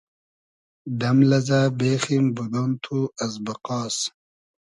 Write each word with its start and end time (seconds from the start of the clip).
دئم 0.99 1.17
لئزۂ 1.29 1.61
بېخیم 1.77 2.25
بودۉن 2.35 2.71
تو 2.83 2.97
از 3.23 3.33
بئقاس 3.45 3.97